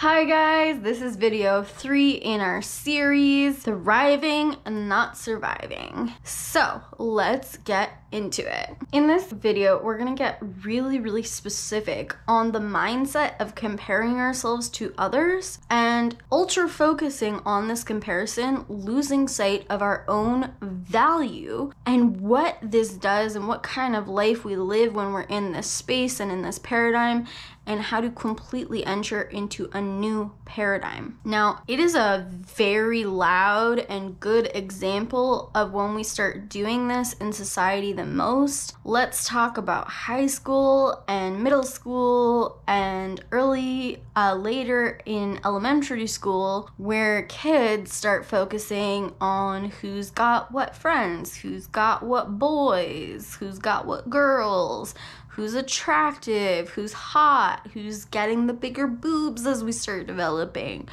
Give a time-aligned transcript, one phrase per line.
[0.00, 6.14] Hi guys, this is video three in our series, Thriving and Not Surviving.
[6.24, 8.76] So let's get into it.
[8.92, 14.70] In this video, we're gonna get really, really specific on the mindset of comparing ourselves
[14.70, 22.22] to others and ultra focusing on this comparison, losing sight of our own value and
[22.22, 26.20] what this does and what kind of life we live when we're in this space
[26.20, 27.26] and in this paradigm
[27.70, 31.16] and how to completely enter into a new paradigm.
[31.24, 37.12] Now, it is a very loud and good example of when we start doing this
[37.12, 38.74] in society the most.
[38.82, 46.68] Let's talk about high school and middle school and early, uh, later in elementary school,
[46.76, 53.86] where kids start focusing on who's got what friends, who's got what boys, who's got
[53.86, 54.92] what girls
[55.30, 60.88] who's attractive, who's hot, who's getting the bigger boobs as we start developing,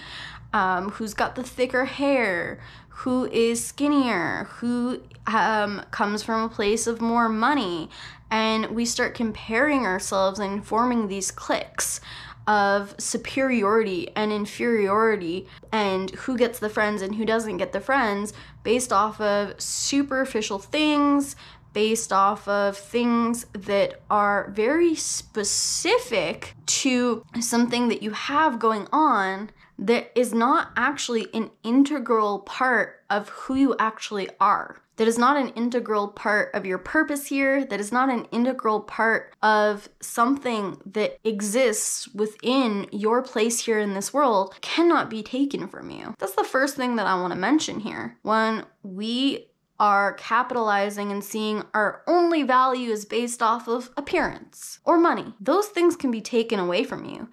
[0.53, 6.88] um, who's got the thicker hair, who is skinnier, who um, comes from a place
[6.88, 7.89] of more money.
[8.30, 12.02] And we start comparing ourselves and forming these cliques
[12.47, 18.31] of superiority and inferiority and who gets the friends and who doesn't get the friends
[18.63, 21.35] based off of superficial things,
[21.78, 29.52] based off of things that are very specific to something that you have going on
[29.78, 34.81] that is not actually an integral part of who you actually are.
[34.95, 37.64] That is not an integral part of your purpose here.
[37.64, 43.93] That is not an integral part of something that exists within your place here in
[43.93, 46.16] this world, cannot be taken from you.
[46.17, 48.17] That's the first thing that I want to mention here.
[48.23, 49.49] When we
[49.80, 55.33] are capitalizing and seeing our only value is based off of appearance or money.
[55.39, 57.30] Those things can be taken away from you.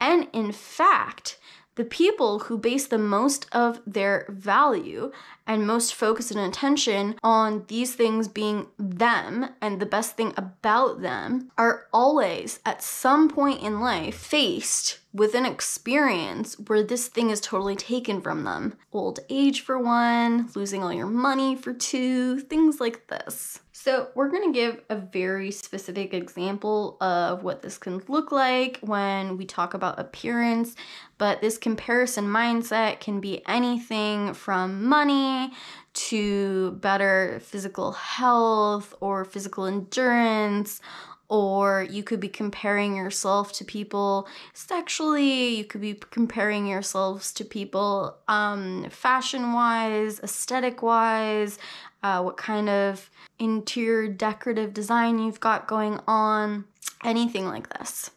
[0.00, 1.38] And in fact,
[1.76, 5.12] the people who base the most of their value
[5.46, 11.00] and most focus and attention on these things being them and the best thing about
[11.02, 17.30] them are always at some point in life faced with an experience where this thing
[17.30, 18.74] is totally taken from them.
[18.92, 23.60] Old age for one, losing all your money for two, things like this.
[23.86, 29.36] So, we're gonna give a very specific example of what this can look like when
[29.36, 30.74] we talk about appearance,
[31.18, 35.52] but this comparison mindset can be anything from money
[35.92, 40.80] to better physical health or physical endurance
[41.28, 47.44] or you could be comparing yourself to people sexually you could be comparing yourselves to
[47.44, 51.58] people um, fashion wise aesthetic wise
[52.06, 56.64] uh, what kind of interior decorative design you've got going on
[57.04, 58.12] anything like this.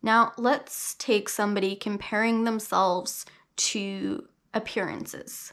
[0.00, 3.26] Now let's take somebody comparing themselves
[3.56, 5.52] to appearances.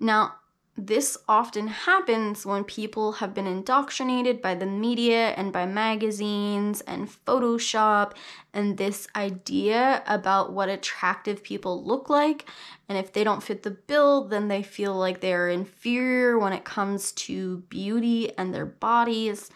[0.00, 0.34] Now
[0.76, 7.08] this often happens when people have been indoctrinated by the media and by magazines and
[7.08, 8.12] Photoshop
[8.54, 12.46] and this idea about what attractive people look like.
[12.88, 16.64] And if they don't fit the bill, then they feel like they're inferior when it
[16.64, 19.50] comes to beauty and their bodies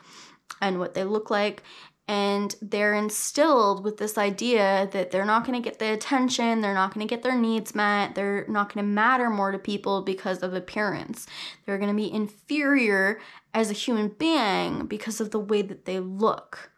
[0.60, 1.62] and what they look like
[2.06, 6.74] and they're instilled with this idea that they're not going to get the attention, they're
[6.74, 10.02] not going to get their needs met, they're not going to matter more to people
[10.02, 11.26] because of appearance.
[11.64, 13.20] They're going to be inferior
[13.54, 16.70] as a human being because of the way that they look.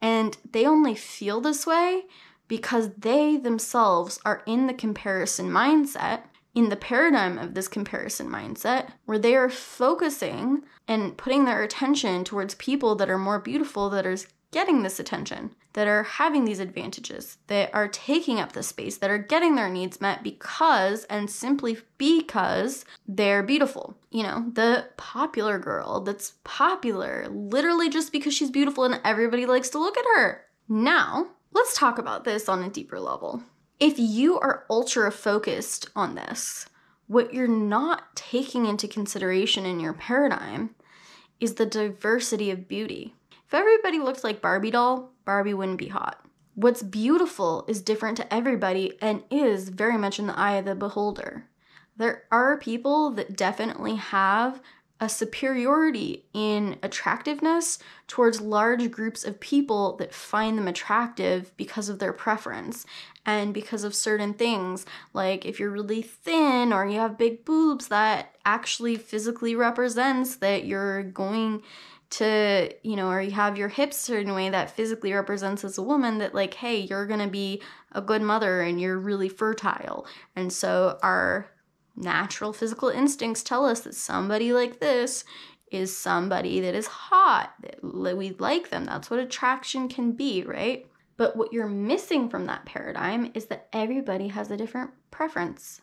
[0.00, 2.04] And they only feel this way
[2.46, 6.22] because they themselves are in the comparison mindset,
[6.54, 12.24] in the paradigm of this comparison mindset, where they are focusing and putting their attention
[12.24, 14.16] towards people that are more beautiful, that are
[14.50, 19.10] getting this attention, that are having these advantages, that are taking up the space, that
[19.10, 23.96] are getting their needs met because and simply because they're beautiful.
[24.10, 29.68] You know, the popular girl that's popular literally just because she's beautiful and everybody likes
[29.70, 30.46] to look at her.
[30.68, 33.42] Now, let's talk about this on a deeper level.
[33.78, 36.66] If you are ultra focused on this,
[37.06, 40.74] what you're not taking into consideration in your paradigm
[41.40, 43.14] is the diversity of beauty.
[43.48, 46.22] If everybody looked like Barbie doll, Barbie wouldn't be hot.
[46.54, 50.74] What's beautiful is different to everybody and is very much in the eye of the
[50.74, 51.46] beholder.
[51.96, 54.60] There are people that definitely have
[55.00, 62.00] a superiority in attractiveness towards large groups of people that find them attractive because of
[62.00, 62.84] their preference
[63.24, 64.84] and because of certain things.
[65.14, 70.66] Like if you're really thin or you have big boobs, that actually physically represents that
[70.66, 71.62] you're going
[72.10, 75.78] to, you know, or you have your hips a certain way that physically represents as
[75.78, 77.62] a woman that, like, hey, you're gonna be
[77.92, 80.06] a good mother and you're really fertile.
[80.34, 81.50] And so our
[81.96, 85.24] natural physical instincts tell us that somebody like this
[85.70, 87.82] is somebody that is hot, that
[88.16, 88.84] we like them.
[88.84, 90.86] That's what attraction can be, right?
[91.18, 95.82] But what you're missing from that paradigm is that everybody has a different preference.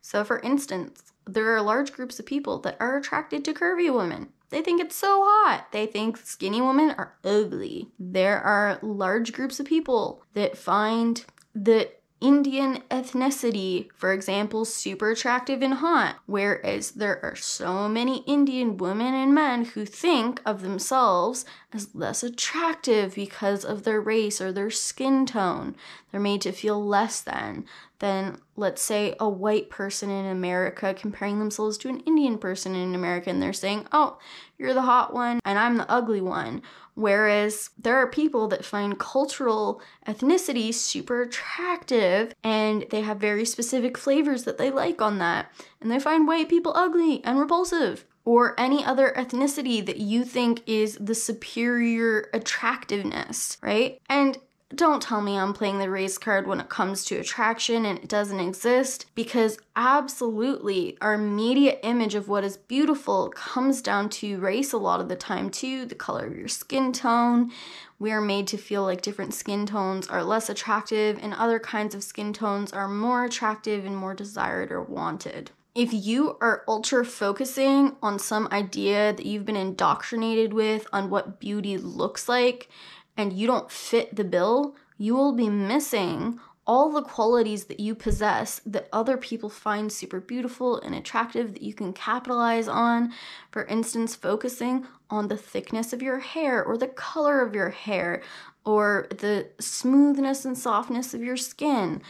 [0.00, 4.28] So, for instance, there are large groups of people that are attracted to curvy women.
[4.50, 5.66] They think it's so hot.
[5.72, 7.88] They think skinny women are ugly.
[7.98, 11.24] There are large groups of people that find
[11.54, 18.78] that Indian ethnicity, for example, super attractive and hot, whereas there are so many Indian
[18.78, 24.52] women and men who think of themselves as less attractive because of their race or
[24.52, 25.76] their skin tone.
[26.10, 27.66] They're made to feel less than
[28.04, 32.94] than let's say a white person in America comparing themselves to an Indian person in
[32.94, 34.18] America and they're saying, "Oh,
[34.58, 36.60] you're the hot one and I'm the ugly one."
[36.96, 43.96] Whereas there are people that find cultural ethnicity super attractive and they have very specific
[43.96, 45.50] flavors that they like on that.
[45.80, 48.04] And they find white people ugly and repulsive.
[48.26, 53.98] Or any other ethnicity that you think is the superior attractiveness, right?
[54.08, 54.38] And
[54.74, 58.08] don't tell me I'm playing the race card when it comes to attraction and it
[58.08, 64.72] doesn't exist because absolutely our media image of what is beautiful comes down to race
[64.72, 67.52] a lot of the time too, the color of your skin tone.
[67.98, 71.94] We are made to feel like different skin tones are less attractive and other kinds
[71.94, 75.50] of skin tones are more attractive and more desired or wanted.
[75.74, 81.40] If you are ultra focusing on some idea that you've been indoctrinated with on what
[81.40, 82.68] beauty looks like,
[83.16, 87.94] and you don't fit the bill, you will be missing all the qualities that you
[87.94, 93.12] possess that other people find super beautiful and attractive that you can capitalize on.
[93.50, 98.22] For instance, focusing on the thickness of your hair or the color of your hair
[98.64, 102.00] or the smoothness and softness of your skin.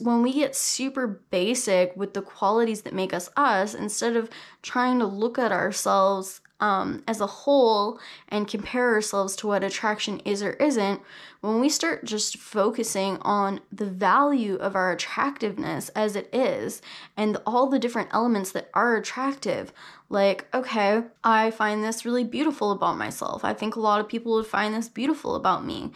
[0.00, 4.28] When we get super basic with the qualities that make us us, instead of
[4.60, 10.18] trying to look at ourselves um, as a whole and compare ourselves to what attraction
[10.20, 11.00] is or isn't,
[11.40, 16.82] when we start just focusing on the value of our attractiveness as it is
[17.16, 19.72] and all the different elements that are attractive,
[20.08, 23.44] like, okay, I find this really beautiful about myself.
[23.44, 25.92] I think a lot of people would find this beautiful about me.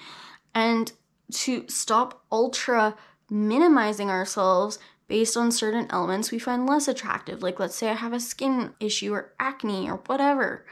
[0.54, 0.92] And
[1.32, 2.94] to stop ultra
[3.30, 4.78] minimizing ourselves
[5.12, 7.42] based on certain elements we find less attractive.
[7.42, 10.64] Like, let's say I have a skin issue or acne or whatever.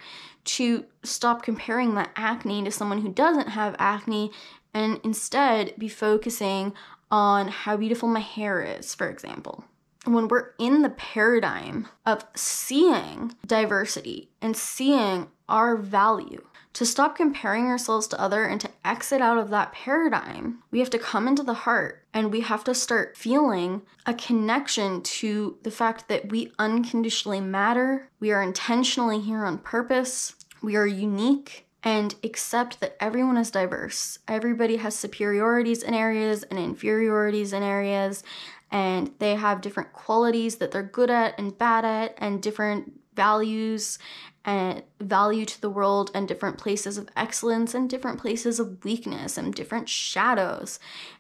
[0.45, 4.31] To stop comparing that acne to someone who doesn't have acne
[4.73, 6.73] and instead be focusing
[7.11, 9.67] on how beautiful my hair is, for example.
[10.07, 17.67] When we're in the paradigm of seeing diversity and seeing our value, to stop comparing
[17.67, 21.43] ourselves to other and to exit out of that paradigm, we have to come into
[21.43, 26.53] the heart and we have to start feeling a connection to the fact that we
[26.59, 33.37] unconditionally matter, we are intentionally here on purpose, we are unique, and accept that everyone
[33.37, 34.19] is diverse.
[34.29, 38.23] Everybody has superiorities in areas and inferiorities in areas,
[38.71, 43.99] and they have different qualities that they're good at and bad at, and different values
[44.45, 49.37] and value to the world and different places of excellence and different places of weakness
[49.37, 50.79] and different shadows.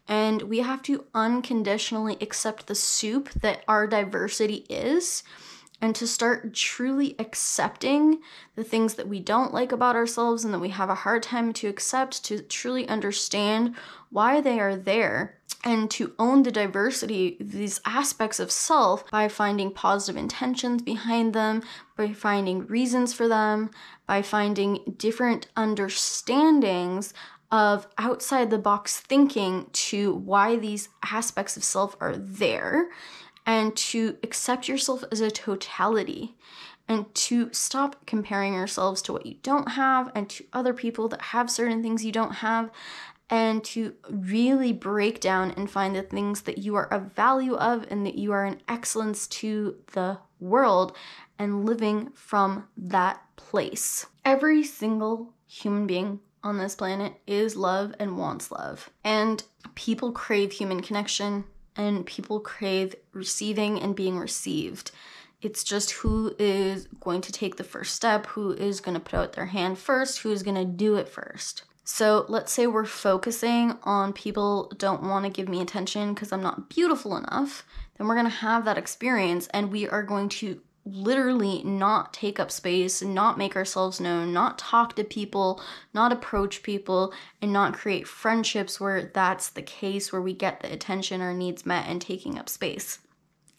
[0.08, 5.22] And we have to unconditionally accept the soup that our diversity is
[5.82, 8.20] and to start truly accepting
[8.54, 11.52] the things that we don't like about ourselves and that we have a hard time
[11.54, 13.74] to accept, to truly understand
[14.10, 19.70] why they are there and to own the diversity these aspects of self by finding
[19.70, 21.62] positive intentions behind them,
[21.96, 23.70] by finding reasons for them,
[24.06, 27.12] by finding different understandings
[27.52, 32.88] of outside the box thinking to why these aspects of self are there,
[33.44, 36.36] and to accept yourself as a totality.
[36.88, 41.22] And to stop comparing yourselves to what you don't have and to other people that
[41.22, 42.68] have certain things you don't have,
[43.30, 47.86] and to really break down and find the things that you are of value of
[47.90, 50.96] and that you are an excellence to the world
[51.38, 54.06] and living from that place.
[54.24, 58.90] Every single human being on this planet is love and wants love.
[59.04, 59.42] And
[59.74, 61.44] people crave human connection
[61.76, 64.90] and people crave receiving and being received.
[65.40, 69.14] It's just who is going to take the first step, who is going to put
[69.14, 71.62] out their hand first, who is going to do it first.
[71.92, 76.40] So let's say we're focusing on people don't want to give me attention because I'm
[76.40, 77.64] not beautiful enough,
[77.98, 82.38] then we're going to have that experience and we are going to literally not take
[82.38, 85.60] up space, not make ourselves known, not talk to people,
[85.92, 90.72] not approach people, and not create friendships where that's the case, where we get the
[90.72, 93.00] attention our needs met and taking up space.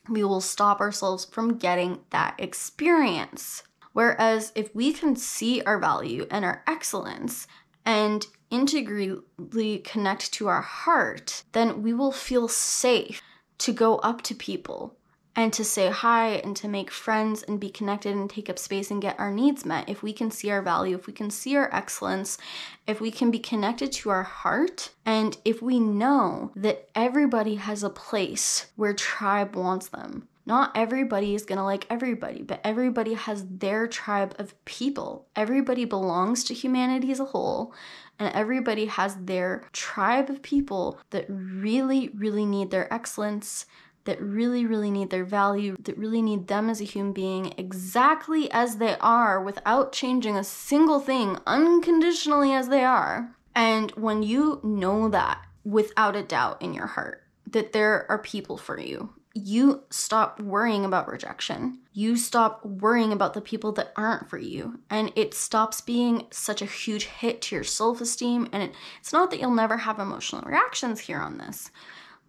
[0.07, 3.63] We will stop ourselves from getting that experience.
[3.93, 7.45] Whereas if we can see our value and our excellence
[7.85, 13.21] and integrally connect to our heart, then we will feel safe
[13.59, 14.95] to go up to people
[15.35, 18.91] and to say hi and to make friends and be connected and take up space
[18.91, 19.88] and get our needs met.
[19.88, 22.38] If we can see our value, if we can see our excellence,
[22.85, 27.81] if we can be connected to our heart, and if we know that everybody has
[27.81, 30.27] a place where tribe wants them.
[30.51, 35.29] Not everybody is gonna like everybody, but everybody has their tribe of people.
[35.34, 37.74] Everybody belongs to humanity as a whole,
[38.20, 43.65] and everybody has their tribe of people that really, really need their excellence,
[44.03, 48.51] that really, really need their value, that really need them as a human being exactly
[48.51, 53.34] as they are without changing a single thing, unconditionally as they are.
[53.55, 58.58] And when you know that without a doubt in your heart, that there are people
[58.58, 61.79] for you, you stop worrying about rejection.
[61.93, 64.79] You stop worrying about the people that aren't for you.
[64.89, 68.50] And it stops being such a huge hit to your self esteem.
[68.51, 71.71] And it, it's not that you'll never have emotional reactions here on this,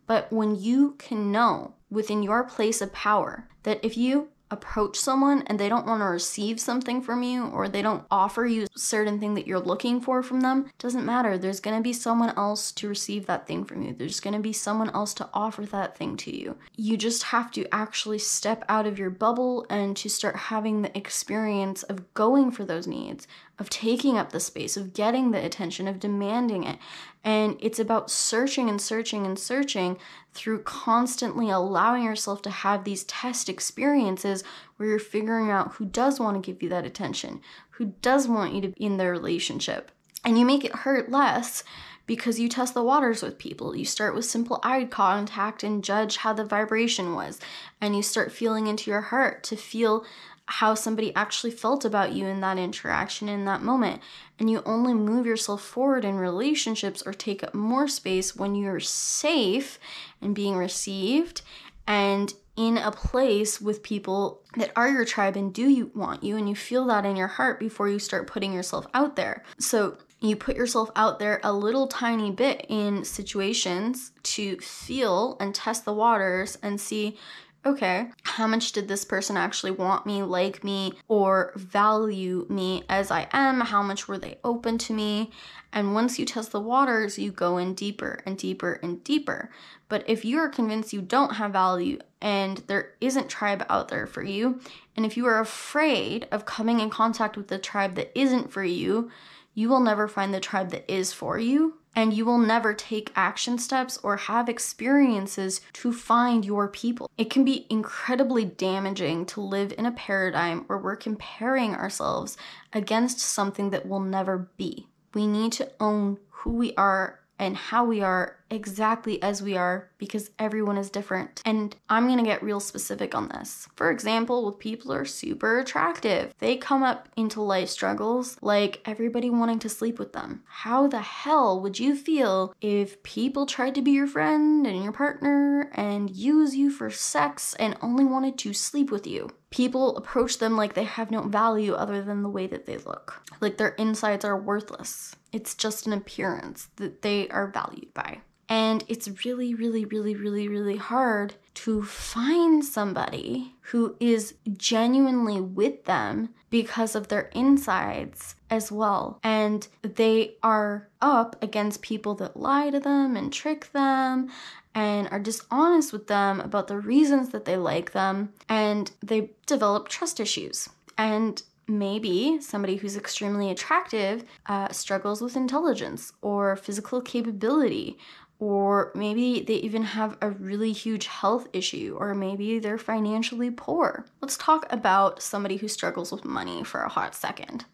[0.06, 5.42] but when you can know within your place of power that if you approach someone
[5.47, 8.78] and they don't want to receive something from you or they don't offer you a
[8.78, 11.37] certain thing that you're looking for from them, doesn't matter.
[11.37, 13.94] There's going to be someone else to receive that thing from you.
[13.94, 16.56] There's going to be someone else to offer that thing to you.
[16.76, 20.97] You just have to actually step out of your bubble and to start having the
[20.97, 23.26] experience of going for those needs,
[23.59, 26.78] of taking up the space, of getting the attention, of demanding it.
[27.25, 29.99] And it's about searching and searching and searching
[30.33, 34.43] through constantly allowing yourself to have these test experiences
[34.76, 38.55] where you're figuring out who does want to give you that attention, who does want
[38.55, 39.93] you to be in their relationship.
[40.25, 41.62] And you make it hurt less
[42.07, 43.76] because you test the waters with people.
[43.76, 47.38] You start with simple eye contact and judge how the vibration was.
[47.81, 50.05] And you start feeling into your heart to feel
[50.47, 54.03] how somebody actually felt about you in that interaction in that moment.
[54.39, 58.81] And you only move yourself forward in relationships or take up more space when you're
[58.81, 59.79] safe
[60.21, 61.43] and being received
[61.87, 66.37] and in a place with people that are your tribe and do you want you
[66.37, 69.43] and you feel that in your heart before you start putting yourself out there.
[69.59, 75.55] So you put yourself out there a little tiny bit in situations to feel and
[75.55, 77.17] test the waters and see
[77.64, 83.11] okay, how much did this person actually want me, like me, or value me as
[83.11, 83.61] I am?
[83.61, 85.31] How much were they open to me?
[85.73, 89.50] And once you test the waters, you go in deeper and deeper and deeper.
[89.88, 94.07] But if you are convinced you don't have value and there isn't tribe out there
[94.07, 94.61] for you,
[94.97, 98.64] and if you are afraid of coming in contact with the tribe that isn't for
[98.64, 99.11] you,
[99.54, 103.12] you will never find the tribe that is for you and you will never take
[103.14, 107.11] action steps or have experiences to find your people.
[107.18, 112.37] It can be incredibly damaging to live in a paradigm where we're comparing ourselves
[112.73, 114.88] against something that will never be.
[115.14, 119.90] We need to own who we are and how we are exactly as we are
[119.99, 121.42] because everyone is different.
[121.44, 123.66] And I'm gonna get real specific on this.
[123.76, 128.82] For example, with people who are super attractive, they come up into life struggles like
[128.85, 130.42] everybody wanting to sleep with them.
[130.47, 134.92] How the hell would you feel if people tried to be your friend and your
[134.92, 139.30] partner and use you for sex and only wanted to sleep with you?
[139.50, 143.23] People approach them like they have no value other than the way that they look,
[143.40, 145.14] like their insides are worthless.
[145.30, 148.21] It's just an appearance that they are valued by.
[148.52, 155.87] And it's really, really, really, really, really hard to find somebody who is genuinely with
[155.87, 159.18] them because of their insides as well.
[159.23, 164.28] And they are up against people that lie to them and trick them
[164.75, 168.35] and are dishonest with them about the reasons that they like them.
[168.50, 170.68] And they develop trust issues.
[170.99, 177.99] And maybe somebody who's extremely attractive uh, struggles with intelligence or physical capability
[178.43, 184.05] or maybe they even have a really huge health issue, or maybe they're financially poor.
[184.21, 187.67] Let's talk about somebody who struggles with money for a hot second.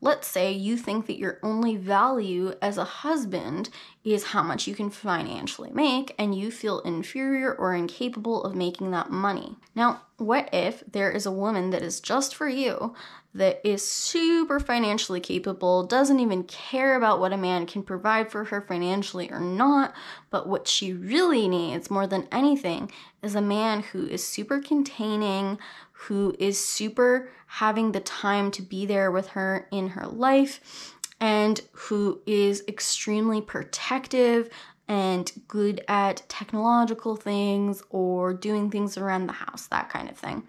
[0.00, 3.68] Let's say you think that your only value as a husband
[4.04, 8.92] is how much you can financially make, and you feel inferior or incapable of making
[8.92, 9.56] that money.
[9.74, 12.94] Now, what if there is a woman that is just for you
[13.34, 18.44] that is super financially capable, doesn't even care about what a man can provide for
[18.44, 19.94] her financially or not,
[20.30, 22.90] but what she really needs more than anything
[23.22, 25.58] is a man who is super containing,
[25.92, 31.60] who is super having the time to be there with her in her life, and
[31.72, 34.50] who is extremely protective
[34.88, 40.42] and good at technological things or doing things around the house, that kind of thing.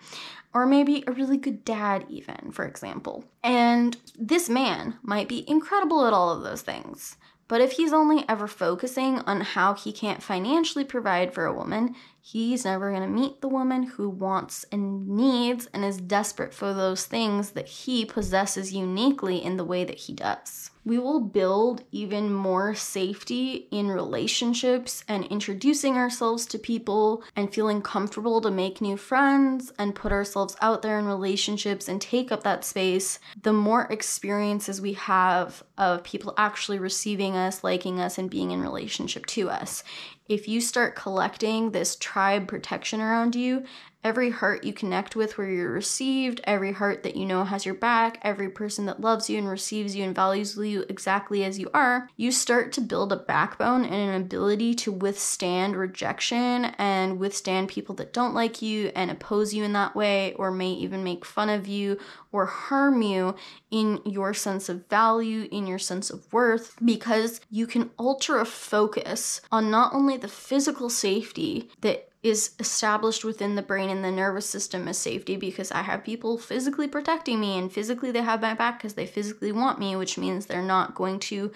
[0.54, 3.26] Or maybe a really good dad, even, for example.
[3.44, 7.18] And this man might be incredible at all of those things.
[7.48, 11.96] But if he's only ever focusing on how he can't financially provide for a woman,
[12.22, 17.06] he's never to meet the woman who wants and needs and is desperate for those
[17.06, 20.72] things that he possesses uniquely in the way that he does.
[20.86, 27.82] We will build even more safety in relationships and introducing ourselves to people and feeling
[27.82, 32.44] comfortable to make new friends and put ourselves out there in relationships and take up
[32.44, 33.20] that space.
[33.44, 38.62] The more experiences we have of people actually receiving us, liking us, and being in
[38.62, 39.84] relationship to us
[40.28, 43.64] if you start collecting this tribe protection around you
[44.04, 47.76] every heart you connect with where you're received, every heart that you know has your
[47.76, 51.70] back, every person that loves you and receives you and values you exactly as you
[51.74, 57.70] are, you start to build a backbone and an ability to withstand rejection and withstand
[57.70, 61.24] people that don't like you and oppose you in that way or may even make
[61.24, 61.98] fun of you
[62.32, 63.36] or harm you
[63.72, 69.40] in your sense of value, in your sense of worth, because you can ultra focus
[69.52, 74.46] on not only the physical safety that is established within the brain and the nervous
[74.50, 78.54] system as safety because I have people physically protecting me and physically they have my
[78.54, 81.52] back because they physically want me, which means they're not going to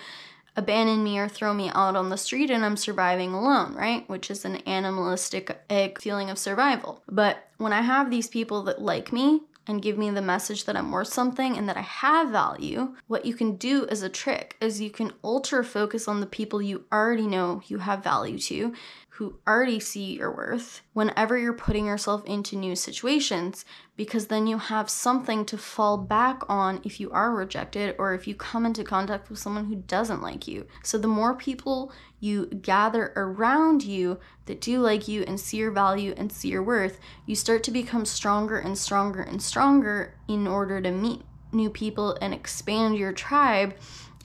[0.58, 4.10] abandon me or throw me out on the street and I'm surviving alone, right?
[4.10, 5.56] Which is an animalistic
[6.00, 7.02] feeling of survival.
[7.08, 10.76] But when I have these people that like me, and give me the message that
[10.76, 14.56] I'm worth something and that I have value, what you can do as a trick
[14.62, 18.74] is you can ultra focus on the people you already know you have value to
[19.18, 24.60] who already see your worth whenever you're putting yourself into new situations, because then you
[24.60, 28.84] have something to fall back on if you are rejected or if you come into
[28.84, 30.68] contact with someone who doesn't like you.
[30.84, 35.72] So, the more people you gather around you that do like you and see your
[35.72, 40.48] value and see your worth, you start to become stronger and stronger and stronger in
[40.48, 43.74] order to meet new people and expand your tribe